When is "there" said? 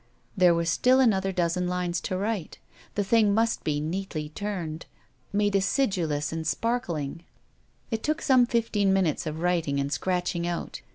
0.35-0.55